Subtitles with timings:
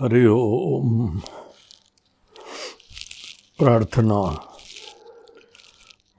[0.00, 1.20] हरि ओम।
[3.58, 4.38] प्रार्थना।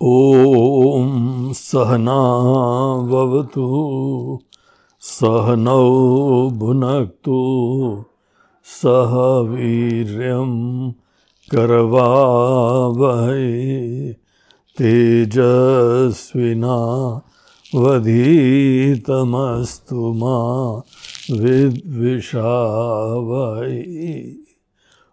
[0.01, 3.67] ओम सहनावतु
[5.01, 7.41] सहनौ भुनक्तु
[8.65, 9.13] सह
[9.51, 10.91] वीर्यं
[11.51, 13.45] करवावहै
[14.77, 16.77] तेजस्विना
[17.75, 20.37] वधीतमस्तु मा
[21.31, 22.43] विद्विषावै।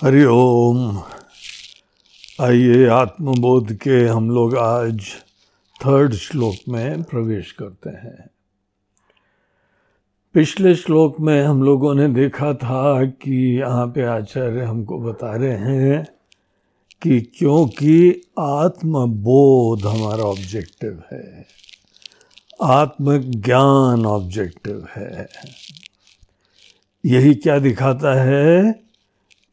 [0.03, 1.03] हरि ओम।
[2.41, 5.01] आइए, आत्मबोध के हम लोग आज
[5.85, 8.36] थर्ड श्लोक में प्रवेश करते हैं।
[10.37, 15.57] पिछले श्लोक में हम लोगों ने देखा था कि यहाँ पे आचार्य हमको बता रहे
[15.57, 16.07] हैं
[17.01, 21.45] कि क्योंकि आत्मबोध हमारा ऑब्जेक्टिव है।
[22.61, 25.29] आत्मज्ञान ऑब्जेक्टिव है।
[27.05, 28.71] यही क्या दिखाता है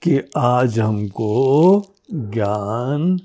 [0.03, 3.21] कि आज हमको ज्ञान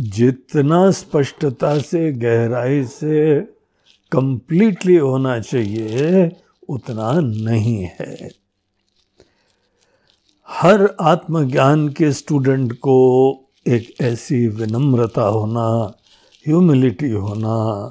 [0.00, 3.40] जितना स्पष्टता से, गहराई से
[4.12, 6.30] कंप्लीटली होना चाहिए
[6.70, 8.30] उतना नहीं है।
[10.48, 12.98] हर आत्मज्ञान के स्टूडेंट को
[13.68, 15.94] एक ऐसी विनम्रता होना
[16.48, 17.86] ह्यूमिलिटी होना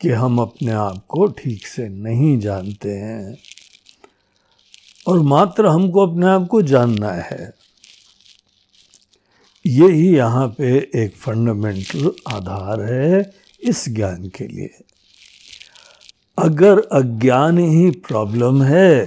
[0.00, 3.38] कि हम अपने आप को ठीक से नहीं जानते हैं।
[5.06, 7.54] और मात्र हमको अपने आप को जानना है।
[9.66, 14.70] यही यहाँ पे एक फंडामेंटल आधार है इस ज्ञान के लिए।
[16.38, 19.04] अगर अज्ञान ही प्रॉब्लम है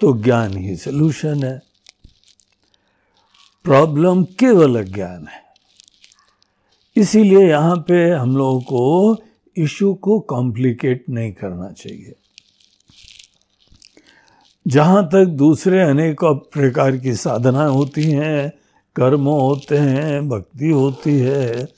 [0.00, 1.62] तो ज्ञान ही सलूशन है।
[3.64, 5.42] प्रॉब्लम केवल अज्ञान है।
[6.96, 9.16] इसीलिए यहाँ पे हम लोगों को
[9.56, 12.14] इशू को कॉम्प्लिकेट नहीं करना चाहिए।
[14.66, 18.52] जहाँ तक दूसरे अनेक प्रकार की साधनाएँ होती हैं,
[18.96, 21.68] कर्म होते हैं, भक्ति होती है,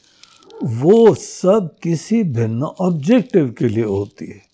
[0.65, 4.50] वो सब किसी भिन्न ऑब्जेक्टिव के लिए होती है।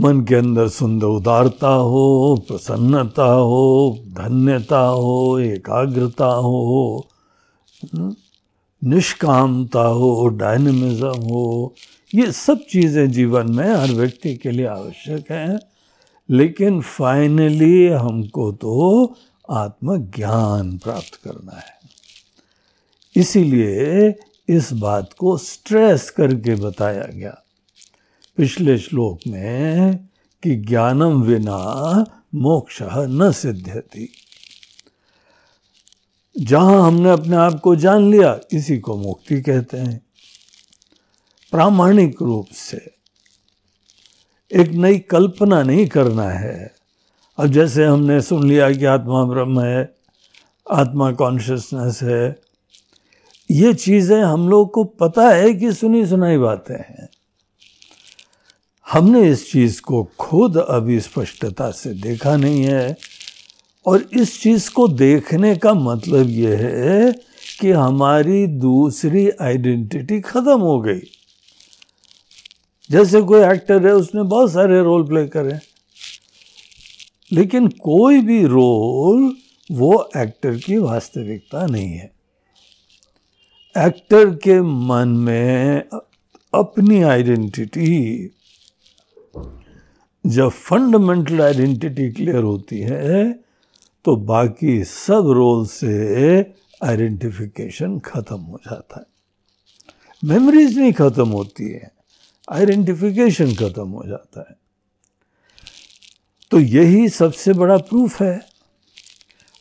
[0.00, 7.06] मन के अंदर सुंदर उदारता हो, प्रसन्नता हो, धन्यता हो, एकाग्रता हो
[8.84, 11.74] निष्कामता हो, डायनमिज्म हो,
[12.14, 15.60] ये सब चीज़ें जीवन में हर व्यक्ति के लिए आवश्यक हैं।
[16.30, 19.14] लेकिन फाइनली हमको तो
[19.50, 21.80] आत्मज्ञान प्राप्त करना है।
[23.16, 24.14] इसीलिए
[24.48, 27.43] इस बात को स्ट्रेस करके बताया गया।
[28.36, 30.08] पिछले श्लोक में
[30.42, 34.08] कि ज्ञानम विना मोक्ष न सिद्ध्यति।
[36.38, 40.06] जहाँ हमने अपने आप को जान लिया, इसी को मुक्ति कहते हैं।
[41.50, 42.94] प्रामाणिक रूप से
[44.52, 46.74] एक नई कल्पना नहीं करना है।
[47.38, 49.94] अब जैसे हमने सुन लिया कि आत्मा ब्रह्म है,
[50.70, 52.40] आत्मा कॉन्शियसनेस है,
[53.50, 57.08] ये चीज़ें हम लोग को पता है कि सुनी सुनाई बातें हैं।
[58.94, 62.96] हमने इस चीज़ को खुद अभी स्पष्टता से देखा नहीं है।
[63.86, 67.14] और इस चीज़ को देखने का मतलब ये है
[67.60, 71.00] कि हमारी दूसरी आइडेंटिटी ख़त्म हो गई।
[72.90, 75.58] जैसे कोई एक्टर है, उसने बहुत सारे रोल प्ले करे।
[77.32, 79.36] लेकिन कोई भी रोल
[79.72, 82.12] वो एक्टर की वास्तविकता नहीं है।
[83.78, 85.82] एक्टर के मन में
[86.54, 88.30] अपनी आइडेंटिटी
[90.24, 93.32] जब फंडामेंटल आइडेंटिटी क्लियर होती है
[94.04, 96.52] तो बाकी सब रोल से
[96.84, 99.06] आइडेंटिफिकेशन खत्म हो जाता है।
[100.22, 101.90] मेमोरीज नहीं खत्म होती है
[102.52, 104.56] आइडेंटिफिकेशन खत्म हो जाता है।
[106.50, 108.40] तो यही सबसे बड़ा प्रूफ है।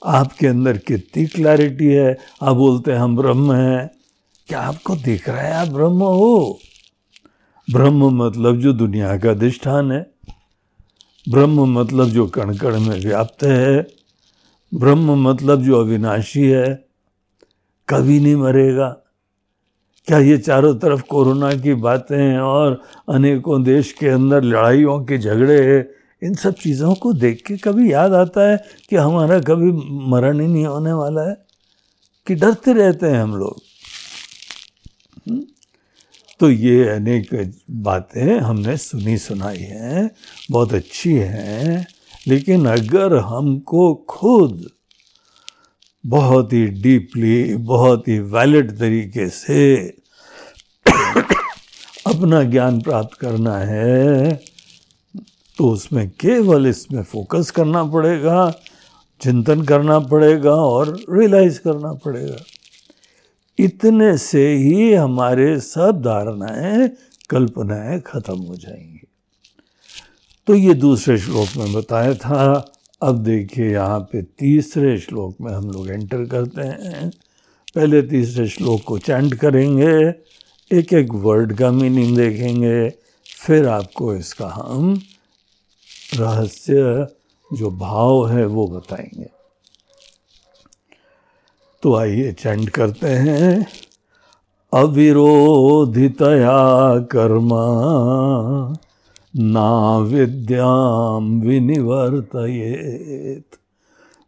[0.05, 3.89] आपके अंदर कितनी क्लैरिटी है। आप बोलते हैं, हम ब्रह्म हैं।
[4.47, 5.53] क्या आपको दिख रहा है?
[5.53, 6.59] आप ब्रह्म हो।
[7.67, 10.12] ब्रह्म मतलब जो दुनिया का अधिष्ठान है।
[11.29, 13.87] ब्रह्म मतलब जो कण कण में व्याप्त है,
[14.73, 16.85] ब्रह्म मतलब जो अविनाशी है,
[17.89, 18.89] कभी नहीं मरेगा।
[20.07, 25.89] क्या ये चारों तरफ़ कोरोना की बातें और अनेकों देश के अंदर लड़ाइयों के झगड़े
[26.23, 29.71] इन सब चीज़ों को देख के कभी याद आता है कि हमारा कभी
[30.09, 31.45] मरण ही नहीं होने वाला है?
[32.27, 33.61] कि डरते रहते हैं हम लोग।
[35.29, 35.43] हम्म?
[36.39, 37.29] तो ये अनेक
[37.83, 40.09] बातें हमने सुनी सुनाई हैं,
[40.51, 41.85] बहुत अच्छी हैं,
[42.27, 44.69] लेकिन अगर हमको खुद
[46.03, 49.75] बहुत ही डीपली, बहुत ही वैलिड तरीके से
[52.07, 54.33] अपना ज्ञान प्राप्त करना है
[55.57, 58.53] तो उसमें केवल इसमें फोकस करना पड़ेगा,
[59.21, 62.35] चिंतन करना पड़ेगा और रियलाइज़ करना पड़ेगा।
[63.59, 66.89] इतने से ही हमारे सब धारणाएँ,
[67.29, 69.07] कल्पनाएँ खत्म हो जाएँगी।
[70.47, 72.69] तो ये दूसरे श्लोक में बताया था।
[73.01, 77.09] अब देखिए यहाँ पे तीसरे श्लोक में हम लोग एंटर करते हैं।
[77.75, 80.13] पहले तीसरे श्लोक को चैंट करेंगे
[80.77, 82.89] एक एक वर्ड का मीनिंग देखेंगे,
[83.45, 85.01] फिर आपको इसका हम
[86.15, 87.07] रहस्य,
[87.51, 89.42] जो भाव है वो बताएँगे।
[91.83, 93.67] तो आइए चैंट करते हैं।
[94.73, 97.65] अविरोधितया कर्मा
[99.35, 103.45] ना विद्याम विनिवर्तयेत।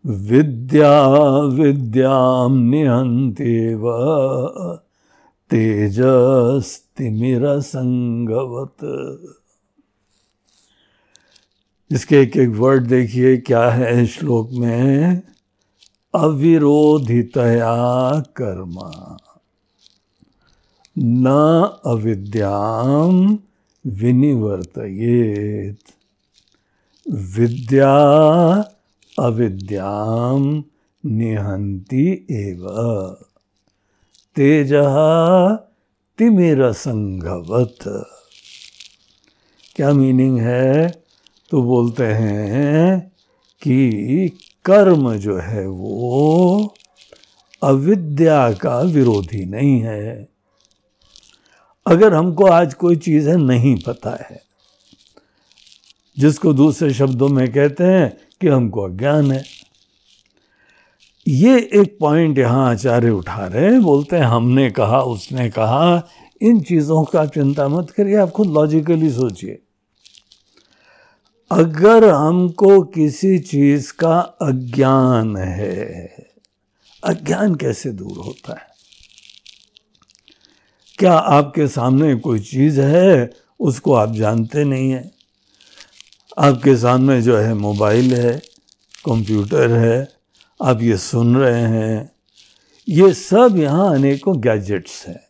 [0.06, 3.82] विद्या विद्याम निहंत्येव
[5.50, 8.76] तेजस्तिमिर संगवत
[11.92, 15.22] इसके एक एक वर्ड देखिए, क्या है श्लोक में?
[16.18, 17.76] अविरोधितया
[18.20, 19.18] कर्मा।
[21.00, 21.26] न
[21.86, 23.40] अविद्याम
[23.88, 25.78] विनिवर्तयेत।
[27.10, 27.96] विद्या
[29.20, 30.64] अविद्याम
[31.06, 32.68] निहंति एव।
[34.36, 34.74] तेज
[36.18, 38.10] तिमिर संघवत
[39.76, 41.04] क्या मीनिंग है?
[41.50, 43.12] तो बोलते हैं
[43.62, 46.76] कि कर्म जो है वो
[47.64, 50.28] अविद्या का विरोधी नहीं है।
[51.86, 54.42] अगर हमको आज कोई चीज़ है, नहीं पता है,
[56.18, 59.44] जिसको दूसरे शब्दों में कहते हैं कि हमको अज्ञान है।
[61.28, 66.08] ये एक पॉइंट यहाँ आचार्य उठा रहे हैं, बोलते हैं, हमने कहा, उसने कहा,
[66.42, 69.62] इन चीज़ों का चिंता मत करिए, आप खुद लॉजिकली सोचिए।
[71.52, 76.16] अगर हमको किसी चीज़ का अज्ञान है,
[77.04, 78.68] अज्ञान कैसे दूर होता है?
[80.98, 85.12] क्या आपके सामने कोई चीज़ है, उसको आप जानते नहीं हैं?
[86.38, 88.42] आपके सामने जो है मोबाइल है,
[89.06, 90.08] कंप्यूटर है,
[90.62, 92.12] आप ये सुन रहे हैं,
[92.90, 95.22] ये सब यहाँ अनेकों गैजेट्स हैं।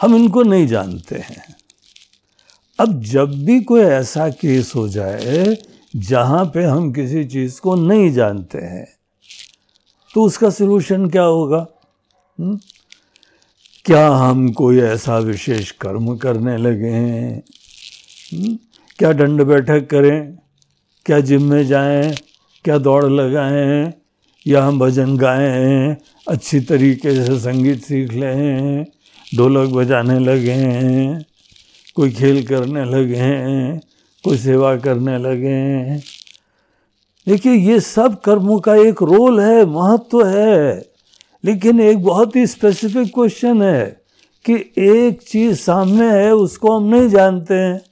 [0.00, 1.59] हम इनको नहीं जानते हैं।
[2.80, 5.58] अब जब भी कोई ऐसा केस हो जाए,
[5.96, 8.88] जहाँ पे हम किसी चीज़ को नहीं जानते हैं
[10.14, 11.66] तो उसका सलूशन क्या होगा?
[12.40, 12.46] हुँ?
[12.46, 12.60] हम्म?
[13.84, 17.42] क्या हम कोई ऐसा विशेष कर्म करने लगे हैं?
[18.34, 18.58] हम्म?
[18.98, 20.38] क्या दंड बैठक करें?
[21.06, 22.14] क्या जिम में जाएँ?
[22.64, 23.92] क्या दौड़ लगाएँ?
[24.46, 25.96] या हम भजन गाएँ?
[26.28, 28.86] अच्छी तरीके से संगीत सीख लें?
[29.36, 31.29] ढोलक बजाने लगे
[32.00, 33.80] कोई खेल करने लगे हैं,
[34.24, 36.02] कोई सेवा करने लगे हैं।
[37.28, 40.90] देखिए, ये सब कर्मों का एक रोल है, महत्व है।
[41.44, 44.02] लेकिन एक बहुत ही स्पेसिफिक क्वेश्चन है
[44.44, 47.82] कि एक चीज़ सामने है, उसको हम नहीं जानते हैं।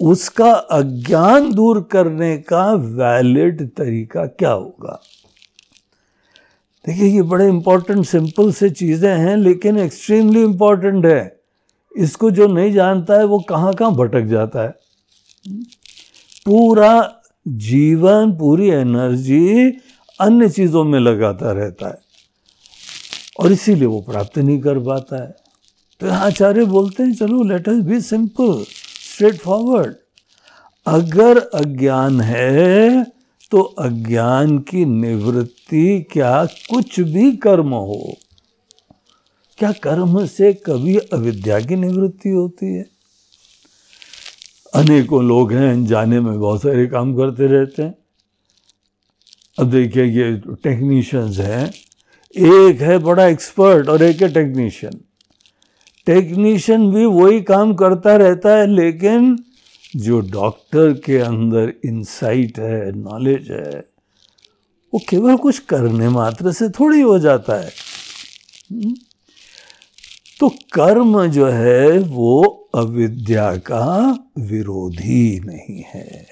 [0.00, 5.00] उसका अज्ञान दूर करने का वैलिड तरीका क्या होगा?
[6.86, 11.39] देखिए, ये बड़े इंपॉर्टेंट सिंपल से चीज़ें हैं, लेकिन एक्सट्रीमली इंपॉर्टेंट है।
[11.96, 14.74] इसको जो नहीं जानता है, वो कहाँ कहाँ भटक जाता है।
[16.46, 19.70] पूरा जीवन, पूरी एनर्जी
[20.20, 21.98] अन्य चीज़ों में लगाता रहता है।
[23.40, 25.34] और इसीलिए वो प्राप्त नहीं कर पाता है।
[26.00, 28.64] तो आचार्य बोलते हैं, चलो let us be simple
[29.36, 29.94] straightforward
[30.86, 33.04] अगर अज्ञान है
[33.50, 38.16] तो अज्ञान की निवृत्ति क्या कुछ भी कर्म हो।
[39.60, 42.86] क्या कर्म से कभी अविद्या की निवृत्ति होती है?
[44.74, 47.94] अनेकों लोग हैं, जाने में बहुत सारे काम करते रहते हैं।
[49.58, 51.72] अब देखिए, ये टेक्नीशियंस हैं।
[52.36, 55.00] एक है बड़ा एक्सपर्ट और एक है टेक्नीशियन
[56.06, 59.44] टेक्नीशियन भी वही काम करता रहता है, लेकिन
[59.96, 63.84] जो डॉक्टर के अंदर इंसाइट है नॉलेज है,
[64.94, 67.72] वो केवल कुछ करने मात्र से थोड़ी हो जाता है।
[68.72, 68.94] हुँ?
[70.40, 72.42] तो कर्म जो है वो
[72.74, 76.26] अविद्या का विरोधी नहीं है।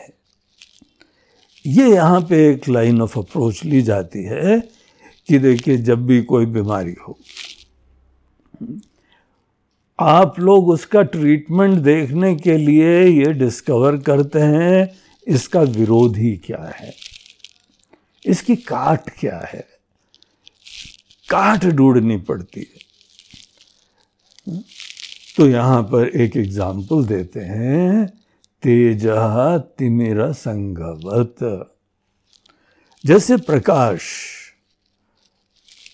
[1.65, 4.59] ये यहाँ पे एक लाइन ऑफ़ अप्रोच ली जाती है
[5.29, 7.19] कि देखिए जब भी कोई बीमारी हो,
[9.99, 14.91] आप लोग उसका ट्रीटमेंट देखने के लिए ये डिस्कवर करते हैं,
[15.27, 16.95] इसका विरोधी क्या है?
[18.25, 19.65] इसकी काट क्या है?
[21.29, 22.88] काट ढूंढनी पड़ती है।
[25.37, 28.07] तो यहाँ पर एक एग्ज़ाम्पल देते हैं,
[28.63, 29.07] तेज
[29.79, 31.37] तिमिर संगवत।
[33.05, 34.03] जैसे प्रकाश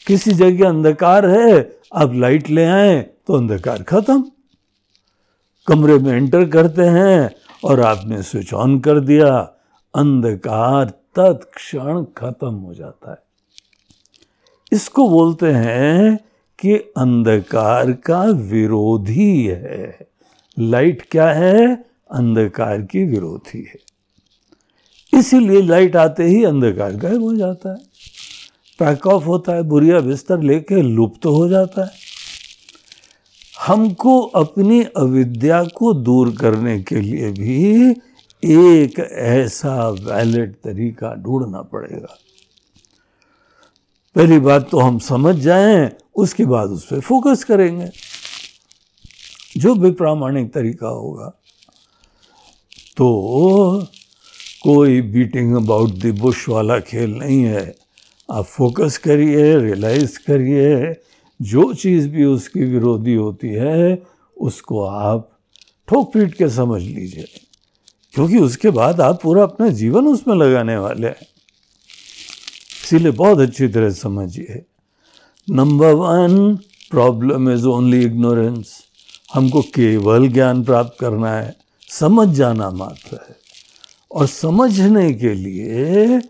[0.06, 4.30] किसी जगह अंधकार है, आप लाइट ले आए तो अंधकार खत्म।
[5.68, 7.30] कमरे में एंटर करते हैं
[7.64, 9.37] और आपने स्विच ऑन कर दिया,
[9.94, 13.23] अंधकार तत्क्षण खत्म हो जाता है।
[14.73, 16.18] इसको बोलते हैं
[16.58, 19.99] कि अंधकार का विरोधी है।
[20.58, 21.84] लाइट क्या है?
[22.11, 23.78] अंधकार की विरोधी है।
[25.18, 27.78] इसीलिए लाइट आते ही अंधकार गायब हो जाता है।
[28.78, 31.90] पैक ऑफ़ होता है, बुरिया बिस्तर लेके लुप्त तो हो जाता है।
[33.66, 37.90] हमको अपनी अविद्या को दूर करने के लिए भी
[38.44, 42.18] एक ऐसा वैलिड तरीका ढूंढना पड़ेगा।
[44.14, 47.90] पहली बात तो हम समझ जाएँ, उसके बाद उस पर फोकस करेंगे।
[49.56, 51.33] जो भी प्रामाणिक तरीका होगा।
[52.97, 53.87] तो
[54.62, 57.75] कोई बीटिंग अबाउट द बुश वाला खेल नहीं है।
[58.30, 60.92] आप फोकस करिए रियलाइज़ करिए।
[61.42, 64.02] जो चीज़ भी उसकी विरोधी होती है,
[64.40, 65.38] उसको आप
[65.88, 67.28] ठोक पीट के समझ लीजिए।
[68.14, 71.33] क्योंकि उसके बाद आप पूरा अपना जीवन उसमें लगाने वाले हैं।
[72.84, 74.64] इसीलिए बहुत अच्छी तरह समझिए।
[75.50, 76.56] Number one
[76.90, 78.84] problem is only ignorance
[79.34, 81.56] हमको केवल ज्ञान प्राप्त करना है,
[81.88, 83.36] समझ जाना मात्र है।
[84.12, 86.20] और समझने के लिए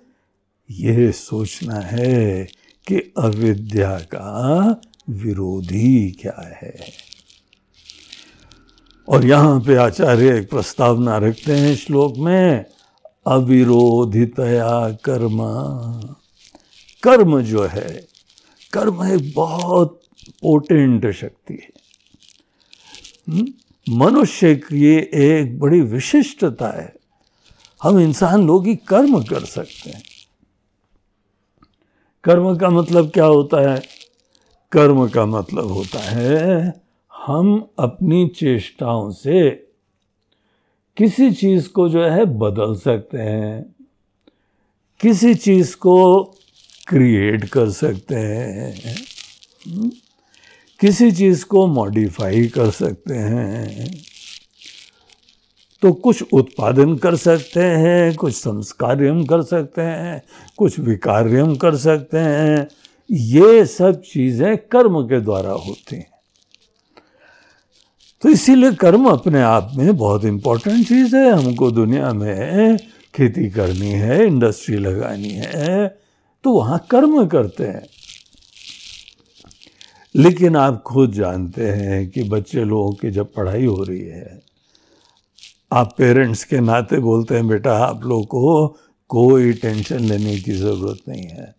[0.70, 2.44] यह सोचना है
[2.88, 4.80] कि अविद्या का
[5.10, 6.74] विरोधी क्या है।
[9.08, 12.64] और यहाँ पे आचार्य एक प्रस्तावना रखते हैं श्लोक में,
[13.26, 15.38] अविरोधितया कर्म।
[17.04, 18.06] कर्म जो है,
[18.72, 21.72] कर्म एक बहुत पोटेंट शक्ति है।
[23.28, 23.48] हम्म?
[23.88, 26.96] मनुष्य की एक बड़ी विशिष्टता है।
[27.82, 30.02] हम इंसान लोग ही कर्म कर सकते हैं।
[32.24, 33.82] कर्म का मतलब क्या होता है?
[34.72, 36.72] कर्म का मतलब होता है,
[37.14, 39.50] हम अपनी चेष्टाओं से
[40.96, 43.74] किसी चीज़ को जो है बदल सकते हैं।
[45.00, 46.24] किसी चीज़ को
[46.86, 49.02] क्रिएट कर सकते हैं।
[50.80, 54.04] किसी चीज़ को मॉडिफाई कर सकते हैं।
[55.82, 60.22] तो कुछ उत्पादन कर सकते हैं, कुछ संस्कार्यम कर सकते हैं,
[60.56, 62.68] कुछ विकार्यम कर सकते हैं।
[63.10, 66.10] ये सब चीज़ें कर्म के द्वारा होती हैं।
[68.22, 72.78] तो इसीलिए कर्म अपने आप में बहुत इंपॉर्टेंट चीज़ है। हमको दुनिया में
[73.14, 76.03] खेती करनी है इंडस्ट्री लगानी है
[76.44, 77.86] तो वहाँ कर्म करते हैं।
[80.16, 84.42] लेकिन आप खुद जानते हैं कि बच्चे लोगों की जब पढ़ाई हो रही है,
[85.72, 88.66] आप पेरेंट्स के नाते बोलते हैं, बेटा, आप लोग को
[89.08, 91.54] कोई टेंशन लेने की ज़रूरत नहीं है।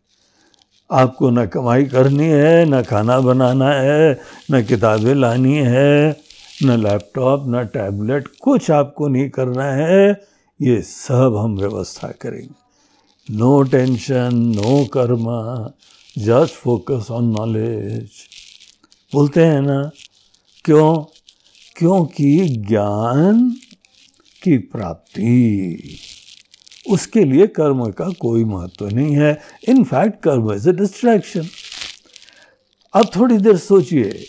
[0.92, 4.20] आपको ना कमाई करनी है, ना खाना बनाना है,
[4.52, 6.22] ना किताबें लानी है,
[6.64, 10.22] ना लैपटॉप, ना टैबलेट, कुछ आपको नहीं करना है।
[10.62, 12.65] ये सब हम व्यवस्था करेंगे।
[13.28, 15.40] No tension no karma
[16.16, 18.10] just focus on knowledge
[19.14, 19.92] बोलते हैं ना,
[20.66, 20.96] क्यों?
[21.76, 23.50] क्योंकि ज्ञान
[24.42, 25.98] की प्राप्ति।
[26.86, 29.40] उसके लिए कर्म का कोई महत्व नहीं है।
[29.70, 31.48] इनफैक्ट कर्म इज़ ए डिस्ट्रैक्शन
[32.94, 34.26] अब थोड़ी देर सोचिए,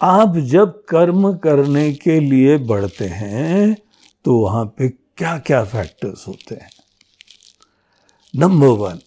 [0.00, 3.74] आप जब कर्म करने के लिए बढ़ते हैं
[4.24, 6.70] तो वहाँ पे क्या क्या फैक्टर्स होते हैं?
[8.36, 8.98] नंबर वन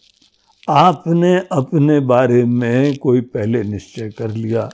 [0.69, 4.69] आपने अपने बारे में कोई पहले निश्चय कर लिया।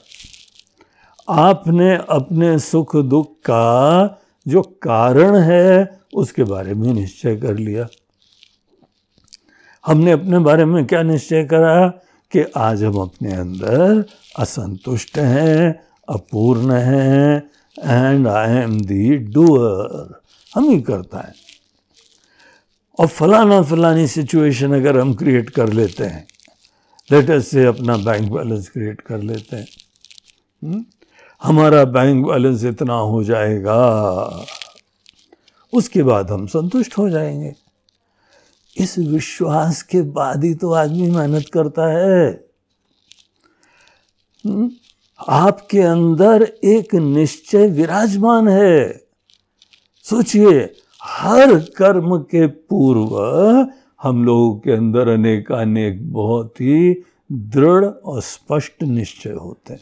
[1.29, 7.87] आपने अपने सुख दुख का जो कारण है, उसके बारे में निश्चय कर लिया।
[9.85, 11.87] हमने अपने बारे में क्या निश्चय करा?
[12.31, 14.05] कि आज हम अपने अंदर
[14.39, 20.21] असंतुष्ट हैं, अपूर्ण हैं and I am the doer
[20.55, 21.42] हम ही करता है।
[22.99, 26.27] और फलाना फलानी सिचुएशन अगर हम क्रिएट कर लेते हैं
[27.11, 29.67] लेटेस्ट से अपना बैंक बैलेंस क्रिएट कर लेते हैं
[30.63, 30.73] हुँ?
[30.73, 30.85] हम्म?
[31.41, 33.77] हमारा बैंक बैलेंस इतना हो जाएगा,
[35.73, 37.55] उसके बाद हम संतुष्ट हो जाएँगे
[38.77, 42.29] इस विश्वास के बाद ही तो आदमी मेहनत करता है
[44.45, 44.71] हम्म?
[45.19, 49.03] आपके अंदर एक निश्चय विराजमान है
[50.03, 53.15] सोचिए हर कर्म के पूर्व
[54.03, 59.81] हम लोगों के अंदर अनेक अनेक बहुत ही दृढ़ और स्पष्ट निश्चय होते हैं।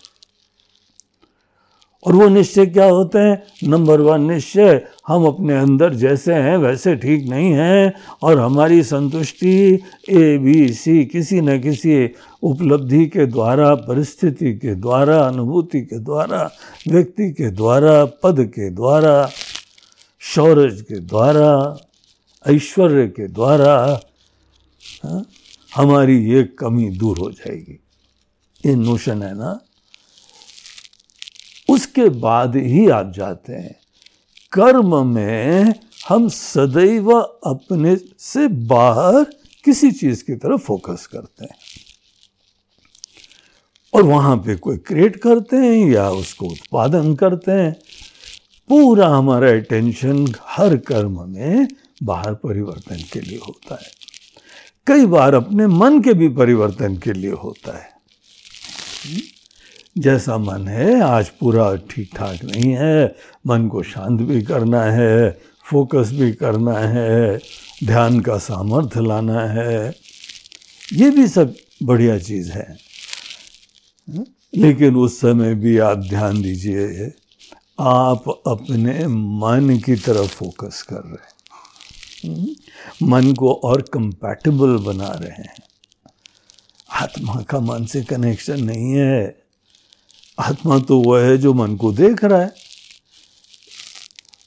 [2.08, 3.44] और वो निश्चय क्या होते हैं?
[3.70, 9.80] नंबर वन निश्चय, हम अपने अंदर जैसे हैं, वैसे ठीक नहीं हैं और हमारी संतुष्टि
[10.10, 12.10] ए बी सी किसी न किसी
[12.44, 16.52] उपलब्धि के द्वारा, परिस्थिति के द्वारा, अनुभूति के द्वारा,
[16.88, 19.30] व्यक्ति के द्वारा, पद के द्वारा
[20.22, 21.78] शौर्य के द्वारा,
[22.48, 24.02] ऐश्वर्य के द्वारा,
[25.06, 25.26] हा?
[25.76, 27.80] हमारी ये कमी दूर हो जाएगी।
[28.66, 29.60] ये नोशन है ना?
[31.70, 33.80] उसके बाद ही आप जाते हैं।
[34.52, 35.74] कर्म में
[36.10, 39.24] हम सदैव अपने से बाहर
[39.66, 41.56] किसी चीज़ की तरफ़ फोकस करते हैं।
[43.94, 47.76] और वहाँ पे कोई क्रिएट करते हैं या उसको उत्पादन करते हैं।
[48.72, 51.68] पूरा हमारा अटेंशन हर कर्म में
[52.04, 53.92] बाहर परिवर्तन के लिए होता है।
[54.88, 57.90] कई बार अपने मन के भी परिवर्तन के लिए होता है।
[59.98, 63.16] जैसा मन है, आज पूरा ठीक ठाक नहीं है,
[63.48, 67.40] मन को शांत भी करना है फोकस भी करना है,
[67.84, 69.96] ध्यान का सामर्थ्य लाना है,
[70.94, 72.78] ये भी सब बढ़िया चीज़ है।
[74.58, 77.14] लेकिन उस समय भी आप ध्यान दीजिए।
[77.82, 82.56] आप अपने मन की तरफ़ फोकस कर रहे हैं।
[83.04, 85.56] मन को और कंपैटिबल बना रहे हैं।
[86.92, 89.44] आत्मा का मन से कनेक्शन नहीं है।
[90.40, 92.54] आत्मा तो वह है जो मन को देख रहा है।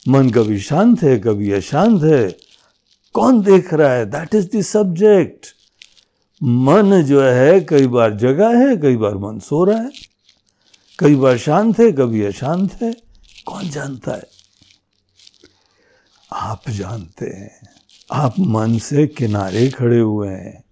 [0.08, 2.36] मन कभी शांत है, कभी अशांत है।
[3.12, 4.06] कौन देख रहा है?
[4.06, 5.46] दैट इज़ सब्जेक्ट
[6.42, 9.90] मन जो है, कई बार जगा है, कई बार मन सो रहा है।
[10.98, 13.13] कई बार शांत है, कभी अशांत है।
[13.46, 14.22] कौन जानता है?
[16.32, 17.68] आप जानते हैं।
[18.12, 20.64] आप मन से किनारे खड़े हुए हैं।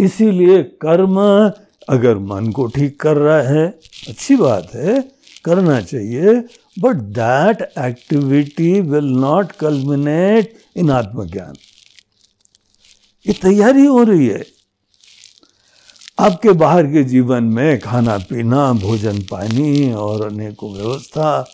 [0.00, 1.16] इसीलिए कर्म
[1.88, 3.66] अगर मन को ठीक कर रहा है,
[4.08, 5.12] अच्छी बात है,
[5.44, 6.24] करना चाहिए
[6.78, 11.54] but that activity will not culminate in आत्मज्ञान।
[13.26, 14.46] ये तैयारी हो रही है।
[16.18, 21.50] आपके बाहर के जीवन में खाना पीना, भोजन पानी और अनेकों व्यवस्था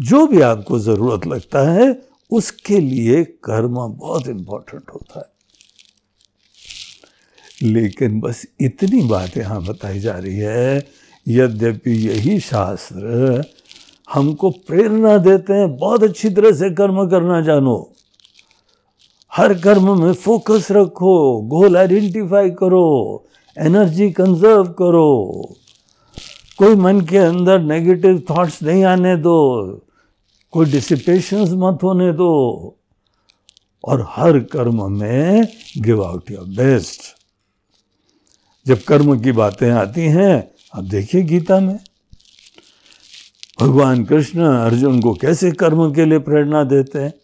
[0.00, 5.36] जो भी आपको ज़रूरत लगता है, उसके लिए कर्म बहुत इंपॉर्टेंट होता है।
[7.62, 10.86] लेकिन बस इतनी बात यहाँ बताई जा रही है,
[11.28, 13.44] यद्यपि यही शास्त्र
[14.12, 17.92] हमको प्रेरणा देते हैं, बहुत अच्छी तरह से कर्म करना जानो।
[19.32, 23.26] हर कर्म में फोकस रखो गोल आइडेंटिफाई करो
[23.58, 25.54] एनर्जी कंजर्व करो।
[26.58, 29.82] कोई मन के अंदर नेगेटिव थॉट्स नहीं आने दो।
[30.56, 32.78] कोई डिसिपेशंस मत होने दो।
[33.84, 37.00] और हर कर्म में गिव आउट योर बेस्ट
[38.66, 41.80] जब कर्म की बातें आती हैं, आप देखिए गीता में।
[43.60, 47.14] भगवान कृष्ण अर्जुन को कैसे कर्म के लिए प्रेरणा देते हैं?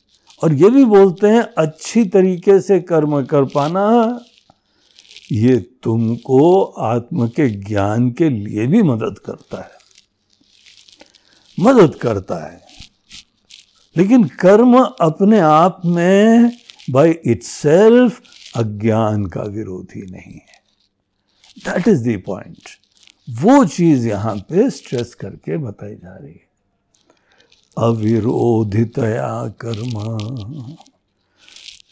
[0.44, 4.20] और ये भी बोलते हैं, अच्छी तरीके से कर्म कर पाना,
[5.32, 9.70] ये तुमको आत्म के ज्ञान के लिए भी मदद करता है।
[11.60, 12.71] मदद करता है।
[13.96, 16.52] लेकिन कर्म अपने आप में
[16.90, 18.22] बाय इट्सेल्फ
[18.56, 20.60] अज्ञान का विरोधी नहीं है।
[21.58, 22.58] दैट इज़ द पॉइंट
[23.40, 26.52] वो चीज़ यहाँ पे स्ट्रेस करके बताई जा रही है।
[27.78, 29.92] अविरोधितया कर्म।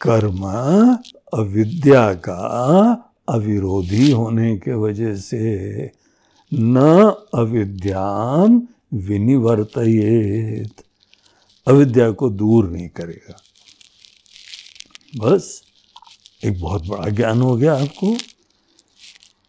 [0.00, 0.44] कर्म
[1.34, 2.42] अविद्या का
[3.28, 5.90] अविरोधी होने के वजह से
[6.54, 6.76] न
[7.34, 8.62] अविद्याम
[8.94, 10.72] विनिवर्तयेत।
[11.66, 13.42] अविद्या को दूर नहीं करेगा।
[15.16, 15.62] बस,
[16.44, 18.16] एक बहुत बड़ा ज्ञान हो गया आपको।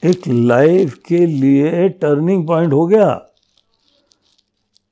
[0.09, 3.27] एक लाइफ के लिए टर्निंग पॉइंट हो गया।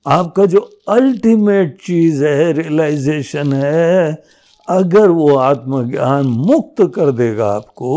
[0.07, 4.23] आपका जो अल्टीमेट चीज़ है रियलाइजेशन है,
[4.69, 7.91] अगर वो आत्मज्ञान मुक्त कर देगा आपको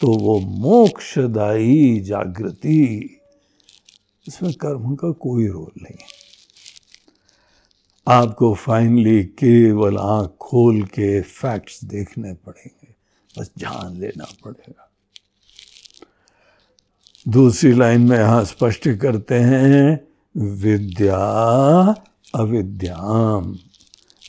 [0.00, 3.16] तो वो मोक्षदायी जागृति।
[4.28, 5.96] इसमें कर्म का कोई रोल नहीं
[8.06, 12.88] आपको फाइनली केवल आँख खोल के फैक्ट्स देखने पड़ेंगे।
[13.34, 14.90] बस जान लेना पड़ेगा।
[17.26, 20.00] दूसरी लाइन में यहाँ स्पष्ट करते हैं,
[20.34, 21.16] विद्या
[22.34, 23.56] अविद्याम।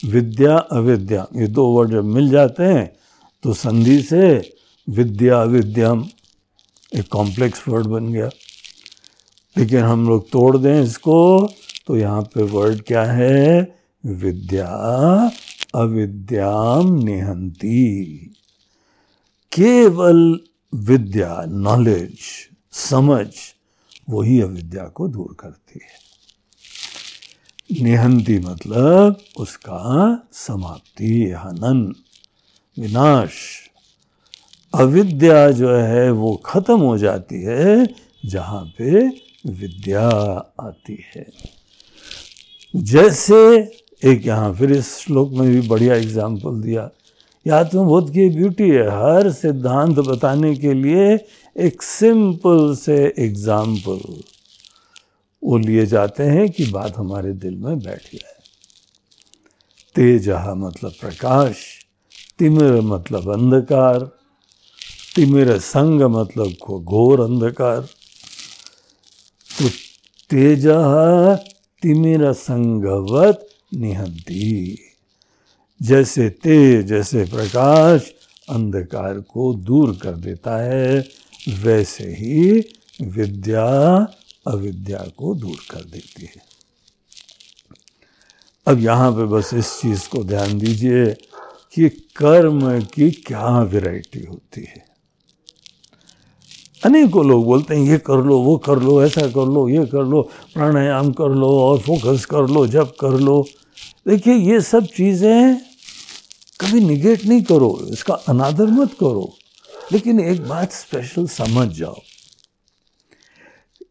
[0.05, 2.95] विद्या अविद्याम, ये दो वर्ड जब मिल जाते हैं
[3.43, 4.53] तो संधि से
[4.87, 6.05] विद्या अविद्याम
[6.91, 8.29] एक कॉम्प्लेक्स वर्ड बन गया।
[9.55, 11.47] लेकिन हम लोग तोड़ दें इसको
[11.87, 13.75] तो यहाँ पे वर्ड क्या है?
[14.05, 14.67] विद्या
[15.75, 18.05] अविद्याम निहंती।
[19.51, 20.39] केवल
[20.75, 22.17] विद्या नॉलेज
[22.71, 23.27] समझ,
[24.09, 26.05] वही अविद्या को दूर करती है।
[27.83, 31.95] निहंती मतलब उसका समाप्ति, हनन,
[32.79, 33.31] विनाश।
[34.75, 37.95] अविद्या जो है वो खत्म हो जाती है
[38.25, 39.07] जहाँ पे
[39.47, 40.09] विद्या
[40.61, 41.54] आती है।
[42.75, 43.37] जैसे
[44.01, 46.89] एक यहाँ फिर इस श्लोक में भी बढ़िया एग्ज़ाम्पल दिया।
[47.45, 51.13] ये आत्मबोध की ब्यूटी है, हर सिद्धांत बताने के लिए
[51.55, 53.99] एक सिंपल से एग्ज़ाम्पल
[55.43, 58.33] वो लिए जाते हैं कि बात हमारे दिल में बैठ जाए
[59.95, 61.57] तेज मतलब प्रकाश,
[62.39, 63.99] तिमिर मतलब अंधकार,
[65.15, 67.81] तिमिर संग मतलब घोर अंधकार।
[69.49, 69.69] तो
[70.29, 70.67] तेज
[71.85, 74.79] तिमिर संगवत निहंती।
[75.81, 78.13] जैसे तेज, जैसे प्रकाश
[78.49, 81.09] अंधकार को दूर कर देता है,
[81.49, 82.59] वैसे ही
[83.01, 83.65] विद्या
[84.47, 86.41] अविद्या को दूर कर देती है।
[88.67, 91.05] अब यहाँ पे बस इस चीज़ को ध्यान दीजिए
[91.73, 94.94] कि कर्म की क्या वैरायटी होती है।
[96.85, 100.03] अनेकों लोग बोलते हैं, ये कर लो, वो कर लो, ऐसा कर लो, ये कर
[100.03, 100.21] लो,
[100.53, 103.45] प्राणायाम कर लो और फोकस कर लो जब कर लो।
[104.07, 105.57] देखिए, ये सब चीज़ें
[106.61, 109.33] कभी निगेट नहीं करो, इसका अनादर मत करो।
[109.91, 112.01] लेकिन एक बात स्पेशल समझ जाओ।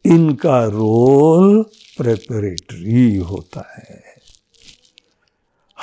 [0.07, 1.63] इनका रोल
[1.99, 4.04] प्रेपरेटरी होता है।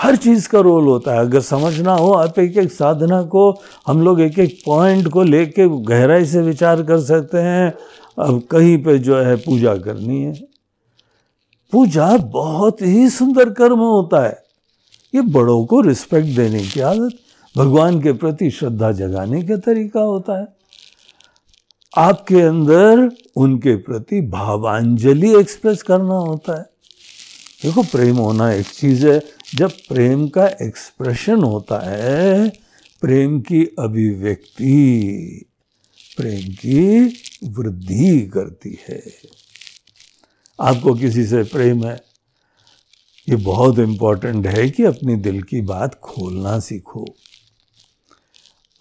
[0.01, 4.01] हर चीज़ का रोल होता है। अगर समझना हो, आप एक एक साधना को, हम
[4.01, 7.73] लोग एक एक पॉइंट को लेके गहराई से विचार कर सकते हैं।
[8.19, 10.33] अब कहीं पे जो है पूजा करनी है।
[11.71, 14.43] पूजा बहुत ही सुंदर कर्म होता है।
[15.15, 17.11] ये बड़ों को रिस्पेक्ट देने की आदत,
[17.57, 20.47] भगवान के प्रति श्रद्धा जगाने का तरीका होता है।
[21.97, 26.70] आपके अंदर उनके प्रति भावांजलि एक्सप्रेस करना होता है।
[27.63, 29.21] देखो, प्रेम होना एक चीज़ है।
[29.55, 32.49] जब प्रेम का एक्सप्रेशन होता है,
[33.01, 35.45] प्रेम की अभिव्यक्ति,
[36.17, 37.05] प्रेम की
[37.43, 39.01] वृद्धि करती है।
[40.59, 42.01] आपको किसी से प्रेम है,
[43.27, 47.05] ये बहुत इंपॉर्टेंट है कि अपनी दिल की बात खोलना सीखो।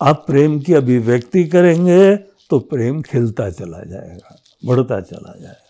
[0.00, 2.16] आप प्रेम की अभिव्यक्ति करेंगे
[2.50, 5.69] तो प्रेम खिलता चला जाएगा, बढ़ता चला जाएगा।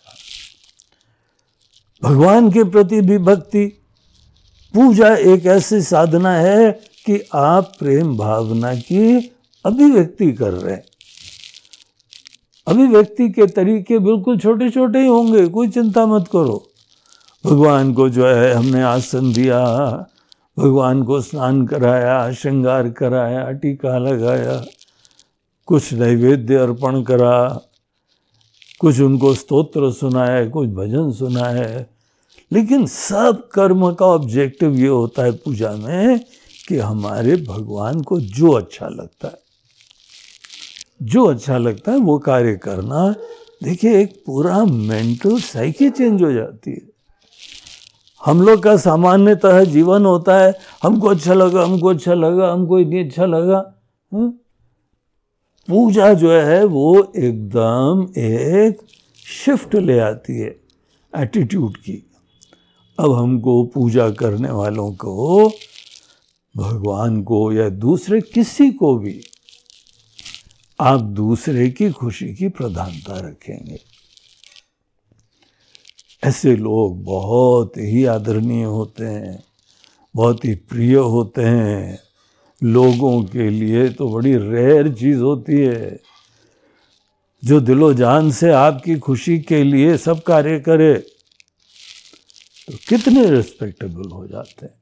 [2.03, 3.65] भगवान के प्रति भी भक्ति।
[4.73, 6.71] पूजा एक ऐसी साधना है
[7.05, 9.31] कि आप प्रेम भावना की
[9.65, 10.83] अभिव्यक्ति कर रहे हैं।
[12.67, 16.67] अभिव्यक्ति के तरीके बिल्कुल छोटे छोटे ही होंगे, कोई चिंता मत करो।
[17.45, 19.59] भगवान को जो है हमने आसन दिया,
[20.59, 24.65] भगवान को स्नान कराया, श्रृंगार कराया, टीका लगाया,
[25.65, 27.61] कुछ नैवेद्य अर्पण करा
[28.81, 29.91] कुछ उनको स्तोत्र
[30.29, 31.89] है, कुछ भजन सुना है
[32.51, 36.19] लेकिन सब कर्म का ऑब्जेक्टिव ये होता है पूजा में
[36.67, 39.39] कि हमारे भगवान को जो अच्छा लगता है,
[41.01, 43.15] जो अच्छा लगता है वो कार्य करना,
[43.63, 46.89] देखिए एक पूरा मेंटल साइकी चेंज हो जाती है
[48.21, 53.03] हम लोग का सामान्यतः जीवन होता है, हमको अच्छा लगा, हमको अच्छा लगा, हमको इतनी
[53.03, 53.73] अच्छा लगा,
[54.13, 54.40] हुँ?
[55.67, 58.81] पूजा जो है, वो एकदम एक
[59.45, 60.59] शिफ्ट ले आती है
[61.17, 62.11] एटीट्यूड की।
[62.99, 65.51] अब हमको पूजा करने वालों को,
[66.57, 69.21] भगवान को या दूसरे किसी को भी,
[70.79, 73.79] आप दूसरे की खुशी की प्रधानता रखेंगे।
[76.23, 79.43] ऐसे लोग बहुत ही आदरणीय होते हैं,
[80.15, 81.99] बहुत ही प्रिय होते हैं।
[82.61, 85.99] लोगों के लिए तो बड़ी रेयर चीज़ होती है।
[87.43, 90.93] जो दिलो जान से आपकी खुशी के लिए सब कार्य करे
[92.67, 94.73] तो कितने रिस्पेक्टेबल हो जाते हैं।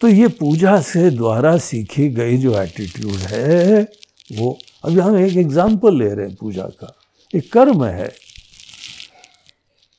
[0.00, 3.82] तो ये पूजा से द्वारा सीखी गई जो एटीट्यूड है,
[4.30, 6.94] वो अभी हम एक एग्ज़ाम्पल ले रहे हैं पूजा का।
[7.34, 8.12] एक कर्म है।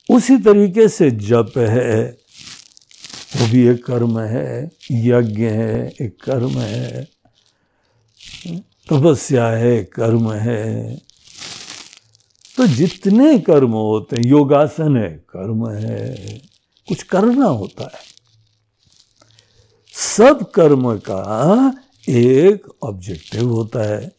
[0.09, 2.17] उसी तरीके से जप है
[3.35, 7.07] वो भी एक कर्म है, यज्ञ है, एक कर्म है,
[8.57, 10.95] तपस्या है कर्म है।
[12.57, 16.15] तो जितने कर्म होते हैं, योगासन है, कर्म है,
[16.87, 18.09] कुछ करना होता है।
[19.93, 21.21] सब कर्म का
[22.09, 24.11] एक ऑब्जेक्टिव होता है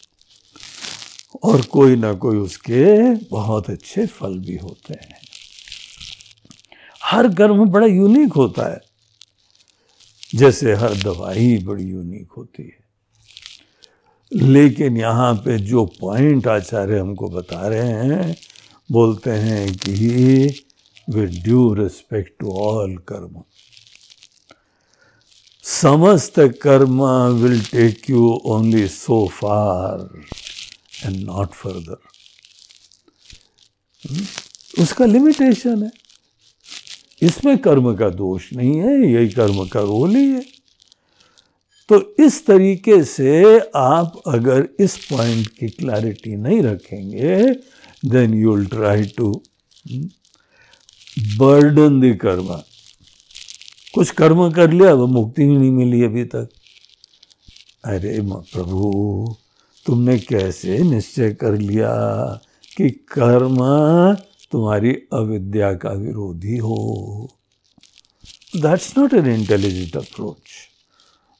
[1.44, 5.20] और कोई ना कोई उसके बहुत अच्छे फल भी होते हैं।
[7.04, 8.89] हर कर्म बड़ा यूनिक होता है।
[10.32, 12.78] जैसे हर दवाई बड़ी यूनिक होती है।
[14.32, 18.36] लेकिन यहाँ पे जो पॉइंट आचार्य हमको बता रहे हैं,
[18.88, 20.62] बोलते हैं कि
[21.08, 23.42] with due respect to all कर्म
[25.64, 27.02] समस्त कर्म
[27.42, 30.08] will take you only so far
[31.04, 31.98] and not further
[34.82, 35.90] उसका लिमिटेशन है।
[37.22, 40.42] इसमें कर्म का दोष नहीं है, यही कर्म का रोल ही है।
[41.88, 47.36] तो इस तरीके से आप अगर इस पॉइंट की क्लैरिटी नहीं रखेंगे
[48.04, 49.32] then you will try to
[51.38, 52.54] burden the कर्म
[53.94, 56.48] कुछ कर्म कर लिया वो मुक्ति भी नहीं मिली अभी तक।
[57.84, 59.36] अरे प्रभु,
[59.86, 61.92] तुमने कैसे निश्चय कर लिया
[62.76, 63.56] कि कर्म
[64.52, 67.30] तुम्हारी अविद्या का विरोधी हो।
[68.56, 70.50] That's not an intelligent approach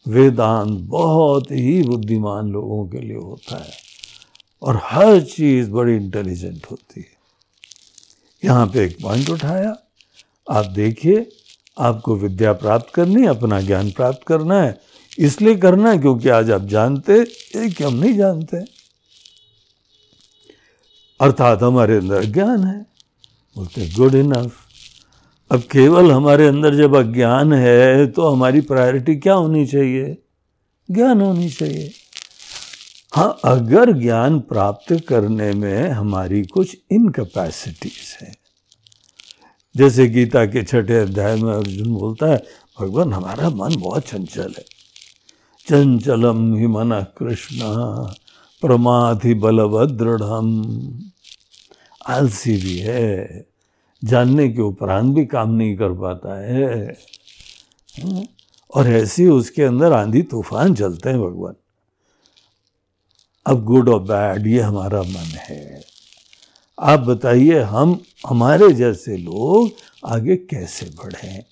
[0.08, 3.72] Vedanta बहुत ही बुद्धिमान लोगों के लिए होता है
[4.62, 7.20] और हर चीज़ बड़ी इंटेलिजेंट होती है।
[8.44, 9.76] यहाँ पे एक पॉइंट उठाया।
[10.50, 11.32] आप देखिए,
[11.78, 14.80] आपको विद्या प्राप्त करनी अपना ज्ञान प्राप्त करना है।
[15.18, 17.24] इसलिए करना है क्योंकि आज आप जानते
[17.56, 18.56] कि हम नहीं जानते।
[21.20, 22.86] अर्थात हमारे अंदर ज्ञान है।
[23.56, 24.56] बोलते गुड इनफ
[25.52, 30.18] अब केवल हमारे अंदर जब अज्ञान है तो हमारी प्रायोरिटी क्या होनी चाहिए?
[30.90, 31.92] ज्ञान होनी चाहिए।
[33.14, 38.34] हाँ अगर ज्ञान प्राप्त करने में हमारी कुछ इनकैपेसिटीज है।
[39.76, 42.44] जैसे गीता के छठे अध्याय में अर्जुन बोलता है,
[42.80, 44.64] भगवान, हमारा मन बहुत चंचल है।
[45.68, 48.14] चंचलम ही मन कृष्ण, प्रमाद
[48.60, 50.22] प्रमाधि बलभद्रढ़
[52.06, 53.44] आलसी भी है,
[54.04, 56.88] जानने के उपरांत भी काम नहीं कर पाता है।
[58.02, 58.22] हाँ?
[58.74, 61.54] और ऐसी उसके अंदर आंधी तूफ़ान चलते हैं भगवान।
[63.46, 65.84] अब गुड और बैड ये हमारा मन है।
[66.80, 69.70] आप बताइए, हम, हमारे जैसे लोग
[70.06, 71.44] आगे कैसे बढ़े?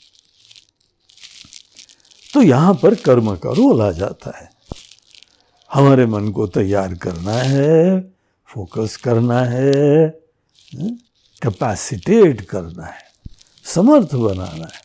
[2.34, 4.50] तो यहाँ पर कर्म का रोल आ जाता है।
[5.72, 8.00] हमारे मन को तैयार करना है
[8.46, 10.08] फोकस करना है
[10.72, 13.02] कैपेसिटेट करना है,
[13.64, 14.82] समर्थ बनाना है।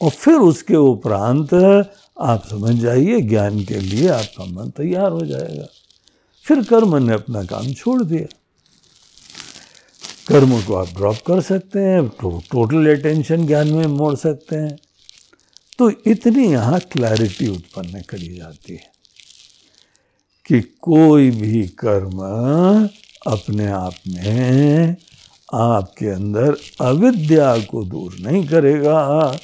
[0.00, 1.54] और फिर उसके उपरांत
[2.20, 5.66] आप समझ जाइए, ज्ञान के लिए आपका मन तैयार हो जाएगा।
[6.44, 8.26] फिर कर्म ने अपना काम छोड़ दिया।
[10.28, 14.76] कर्म को आप ड्रॉप कर सकते हैं तो टोटल अटेंशन ज्ञान में मोड़ सकते हैं।
[15.78, 18.90] तो इतनी यहाँ क्लैरिटी उत्पन्न करी जाती है
[20.46, 22.18] कि कोई भी कर्म
[23.26, 24.96] अपने आप में
[25.54, 29.38] आपके अंदर अविद्या को दूर नहीं करेगा।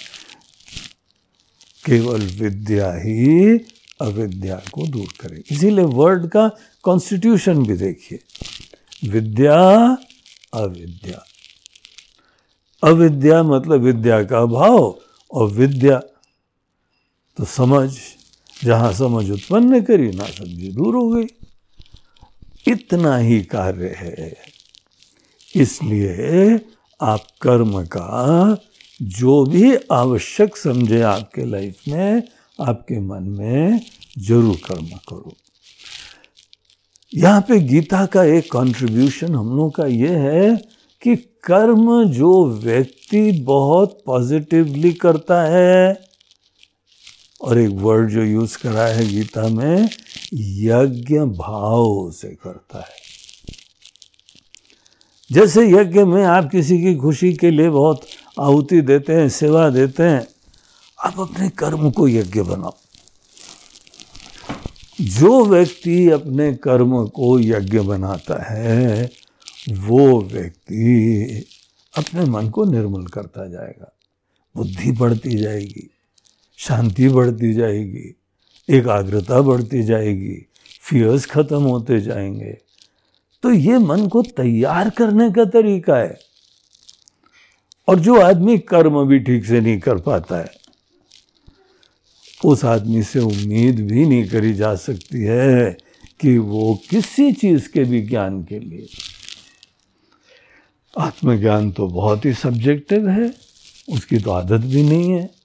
[1.84, 3.58] केवल विद्या ही
[4.00, 6.50] अविद्या को दूर करेगी इसीलिए वर्ड का
[6.82, 8.18] कॉन्स्टिट्यूशन भी देखिए।
[9.10, 9.58] विद्या,
[10.54, 11.24] अविद्या।
[12.88, 14.98] अविद्या मतलब विद्या का अभाव
[15.32, 15.98] और विद्या
[17.36, 17.98] तो समझ।
[18.64, 21.26] जहाँ समझ उत्पन्न करी, ना समझी दूर हो गई।
[22.66, 24.36] इतना ही कार्य है।
[25.54, 26.60] इसलिए
[27.00, 28.56] आप कर्म का
[29.00, 32.22] जो भी आवश्यक समझे आपके लाइफ में,
[32.58, 33.80] आपके मन में
[34.18, 35.34] ज़रूर कर्म करो।
[37.12, 40.56] यहाँ पे गीता का एक कंट्रीब्यूशन हम लोग का ये है
[41.02, 46.07] कि कर्म जो व्यक्ति बहुत पॉजिटिवली करता है
[47.40, 49.88] और एक वर्ड जो यूज़ करा है गीता में,
[50.34, 53.08] यज्ञ भाव से करता है।
[55.32, 58.02] जैसे यज्ञ में आप किसी की खुशी के लिए बहुत
[58.40, 60.28] आहुति देते हैं, सेवा देते हैं,
[61.04, 62.74] आप अपने कर्म को यज्ञ बनाओ।
[65.00, 69.10] जो व्यक्ति अपने कर्म को यज्ञ बनाता है,
[69.68, 71.46] वो व्यक्ति
[71.96, 73.92] अपने मन को निर्मल करता जाएगा,
[74.56, 75.90] बुद्धि बढ़ती जाएगी।
[76.58, 78.16] शांति बढ़ती जाएगी,
[78.70, 80.46] एकाग्रता बढ़ती जाएगी
[80.80, 82.58] फियर्स खत्म होते जाएँगे।
[83.42, 86.18] तो ये मन को तैयार करने का तरीका है।
[87.88, 90.50] और जो आदमी कर्म भी ठीक से नहीं कर पाता है,
[92.44, 95.78] उस आदमी से उम्मीद भी नहीं करी जा सकती है
[96.20, 98.86] कि वो किसी चीज़ के भी ज्ञान के लिए।
[100.98, 103.34] आत्मज्ञान तो बहुत ही सब्जेक्टिव है,
[103.88, 105.37] उसकी तो आदत भी नहीं है।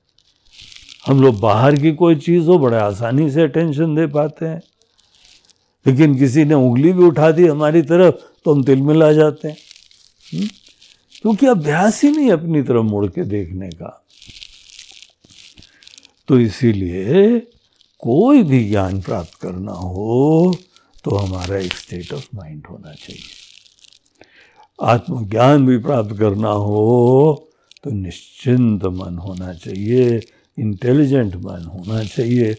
[1.07, 4.61] हम लोग बाहर की कोई चीज़ हो, बड़े आसानी से अटेंशन दे पाते हैं।
[5.87, 9.57] लेकिन किसी ने उंगली भी उठा दी हमारी तरफ़ तो हम तिल मिला जाते हैं।
[10.33, 10.47] हम्म?
[11.21, 14.05] क्योंकि अभ्यास ही नहीं अपनी तरफ़ मुड़ के देखने का।
[16.27, 17.39] तो इसीलिए
[17.99, 20.55] कोई भी ज्ञान प्राप्त करना हो
[21.03, 23.21] तो हमारा एक स्टेट ऑफ़ माइंड होना चाहिए।
[24.81, 27.49] आत्मज्ञान भी प्राप्त करना हो
[27.83, 30.19] तो निश्चिंत मन होना चाहिए।
[30.57, 32.55] इंटेलिजेंट मैन होना चाहिए।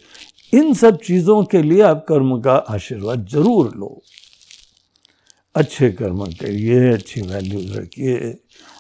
[0.53, 4.03] इन सब चीज़ों के लिए आप कर्म का आशीर्वाद ज़रूर लो।
[5.55, 8.35] अच्छे कर्म करिए, अच्छी वैल्यूज़ रखिए,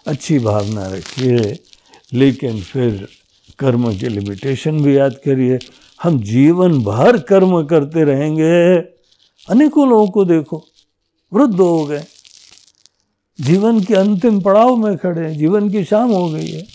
[0.06, 1.58] अच्छी भावना रखिए,
[2.12, 3.08] लेकिन फिर
[3.58, 5.58] कर्म के लिमिटेशन भी याद करिए।
[6.02, 8.76] हम जीवन भर कर्म करते रहेंगे।
[9.48, 10.64] अनेकों लोगों को देखो,
[11.32, 12.04] वृद्ध हो गए।
[13.38, 16.73] जीवन के अंतिम पड़ाव में खड़े हैं, जीवन की शाम हो गई है।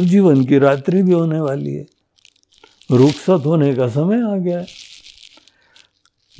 [0.00, 1.86] जीवन की रात्रि भी होने वाली है।
[2.90, 4.66] रुखसत होने का समय आ गया है।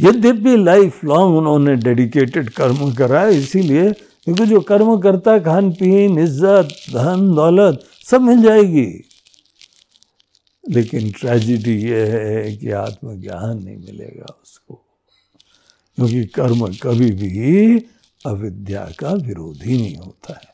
[0.00, 6.68] यद्यपि लाइफ लॉन्ग उन्होंने डेडिकेटेड कर्म करा इसीलिए क्योंकि जो कर्म करता खान पीन इज़्ज़त,
[6.90, 9.04] धन, दौलत, सब मिल जाएगी।
[10.70, 14.74] लेकिन ट्रेजिडी ये है कि आत्मज्ञान नहीं मिलेगा उसको।
[15.96, 17.78] क्योंकि कर्म कभी भी
[18.26, 20.53] अविद्या का विरोधी नहीं होता है।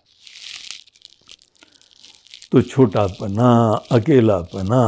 [2.52, 4.82] तो छोटापना, अकेलापना,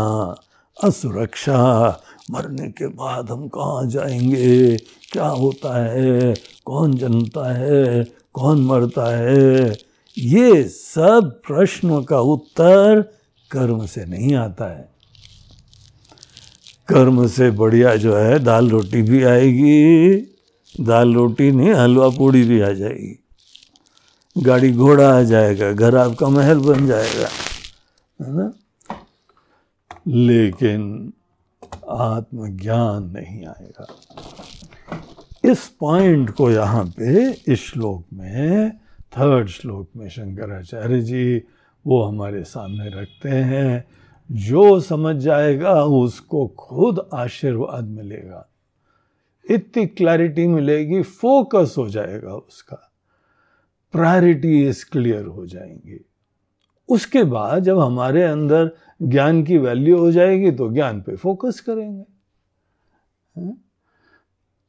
[0.84, 4.76] असुरक्षा, मरने के बाद हम कहाँ जाएँगे?
[5.12, 6.34] क्या होता है?
[6.64, 8.04] कौन जनता है?
[8.32, 9.76] कौन मरता है?
[10.18, 13.00] ये सब प्रश्नों का उत्तर
[13.50, 14.92] कर्म से नहीं आता है।
[16.88, 20.16] कर्म से बढ़िया जो है, दाल रोटी भी आएगी,
[20.80, 23.18] दाल रोटी नहीं, हलवा पूड़ी भी आ जाएगी।
[24.38, 27.28] गाड़ी घोड़ा आ जाएगा, घर आपका महल बन जाएगा।
[28.22, 28.52] है ना?
[30.06, 31.12] लेकिन
[31.88, 33.86] आत्मज्ञान नहीं आएगा।
[35.44, 41.42] इस पॉइंट को यहाँ पे इस श्लोक में थर्ड श्लोक में शंकराचार्य जी
[41.86, 43.84] वो हमारे सामने रखते हैं।
[44.32, 48.48] जो समझ जाएगा उसको खुद आशीर्वाद मिलेगा।
[49.50, 52.92] इतनी क्लैरिटी मिलेगी फोकस हो जाएगा उसका।
[53.92, 56.04] प्रायोरिटी इज़ क्लियर हो जाएँगी।
[56.92, 58.70] उसके बाद जब हमारे अंदर
[59.02, 62.04] ज्ञान की वैल्यू हो जाएगी तो ज्ञान पे फोकस करेंगे।
[63.36, 63.56] हाँ?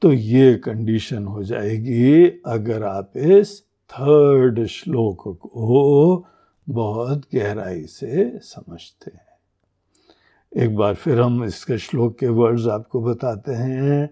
[0.02, 6.26] तो ये कंडीशन हो जाएगी, अगर आप इस थर्ड श्लोक को
[6.70, 13.52] बहुत गहराई से समझते हैं। एक बार फिर हम इसके श्लोक के वर्ड्स आपको बताते
[13.52, 14.10] हैं।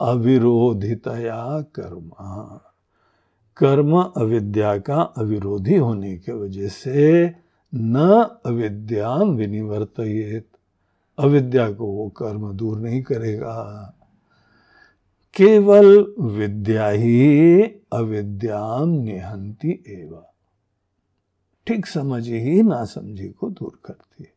[0.00, 2.67] अविरोधितया कर्मा।
[3.58, 7.34] कर्म अविद्या का अविरोधी होने के वजह से
[7.74, 7.96] न
[8.46, 10.48] अविद्या विनिवर्तयेत।
[11.18, 13.94] अविद्या को वो कर्म दूर नहीं करेगा।
[15.36, 20.24] केवल विद्या ही अविद्याम निहंती एवं।
[21.66, 24.32] ठीक समझ ही ना समझी को दूर करती है।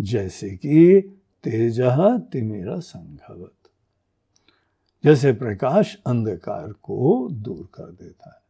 [0.00, 1.00] जैसे कि
[1.44, 1.80] तेज
[2.32, 3.63] तिमिरा संघवत।
[5.04, 8.42] जैसे प्रकाश अंधकार को दूर कर देता है।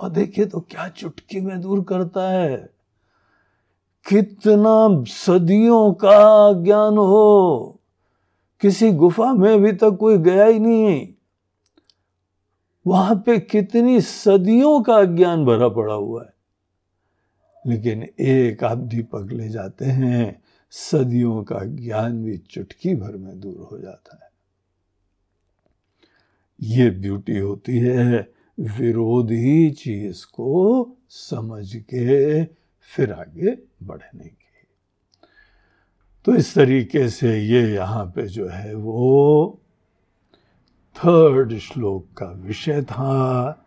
[0.00, 2.56] और देखिए तो क्या चुटकी में दूर करता है।
[4.08, 7.80] कितना सदियों का ज्ञान हो।
[8.60, 11.08] किसी गुफा में अभी तक कोई गया ही नहीं
[12.86, 16.34] वहाँ पे कितनी सदियों का ज्ञान भरा पड़ा हुआ है।
[17.66, 23.68] लेकिन एक आप दीपक ले जाते हैं, सदियों का ज्ञान भी चुटकी भर में दूर
[23.72, 24.33] हो जाता है।
[26.64, 32.44] ये ब्यूटी होती है, विरोधी चीज़ को समझ के
[32.80, 34.66] फिर आगे बढ़ने की।
[36.24, 39.60] तो इस तरीके से ये यहाँ पे जो है वो
[40.96, 43.66] थर्ड श्लोक का विषय था।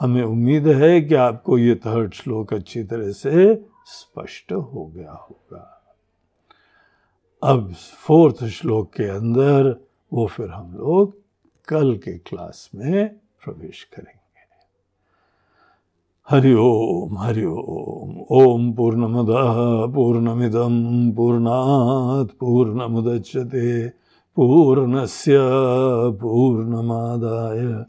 [0.00, 5.70] हमें उम्मीद है कि आपको ये थर्ड श्लोक अच्छी तरह से स्पष्ट हो गया होगा।
[7.42, 11.23] अब फोर्थ श्लोक के अंदर वो फिर हम लोग
[11.68, 14.24] कल के क्लास में प्रवेश करेंगे।
[16.28, 19.26] हरि ओम हरि ओम। ओम पूर्णमद
[19.94, 23.92] पूर्णमिदम पूर्णात् पूर्णमुदच्यते।
[24.36, 25.36] पूर्णस्य
[26.20, 27.84] पूर्णमादाय